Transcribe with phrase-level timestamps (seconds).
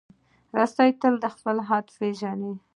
[0.57, 2.53] رسۍ تل خپل حد پېژني.